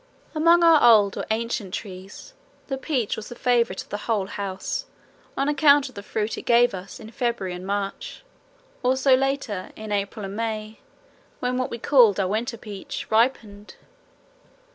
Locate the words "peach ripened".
12.57-13.75